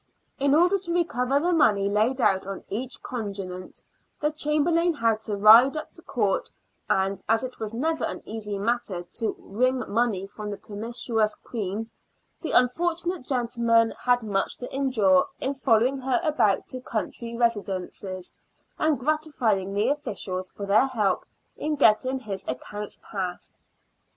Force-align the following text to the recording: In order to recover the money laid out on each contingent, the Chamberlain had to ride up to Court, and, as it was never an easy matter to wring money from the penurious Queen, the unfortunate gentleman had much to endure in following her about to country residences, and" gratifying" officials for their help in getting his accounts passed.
In 0.39 0.55
order 0.55 0.79
to 0.79 0.91
recover 0.95 1.39
the 1.39 1.53
money 1.53 1.87
laid 1.87 2.19
out 2.19 2.47
on 2.47 2.63
each 2.69 3.03
contingent, 3.03 3.83
the 4.19 4.31
Chamberlain 4.31 4.95
had 4.95 5.21
to 5.21 5.37
ride 5.37 5.77
up 5.77 5.91
to 5.91 6.01
Court, 6.01 6.51
and, 6.89 7.21
as 7.29 7.43
it 7.43 7.59
was 7.59 7.71
never 7.71 8.03
an 8.05 8.23
easy 8.25 8.57
matter 8.57 9.03
to 9.03 9.35
wring 9.37 9.83
money 9.87 10.25
from 10.25 10.49
the 10.49 10.57
penurious 10.57 11.35
Queen, 11.43 11.91
the 12.41 12.49
unfortunate 12.51 13.27
gentleman 13.27 13.91
had 13.91 14.23
much 14.23 14.57
to 14.57 14.75
endure 14.75 15.27
in 15.39 15.53
following 15.53 15.99
her 15.99 16.19
about 16.23 16.65
to 16.69 16.81
country 16.81 17.37
residences, 17.37 18.33
and" 18.79 18.97
gratifying" 18.99 19.77
officials 19.91 20.49
for 20.49 20.65
their 20.65 20.87
help 20.87 21.27
in 21.57 21.75
getting 21.75 22.17
his 22.17 22.43
accounts 22.47 22.97
passed. 23.03 23.59